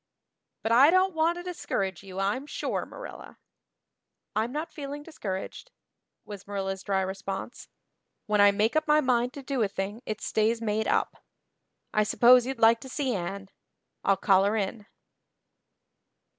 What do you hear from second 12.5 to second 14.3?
like to see Anne. I'll